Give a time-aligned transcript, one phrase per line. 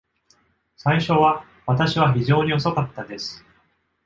[0.77, 3.45] 最初は、私は非常に遅かったです。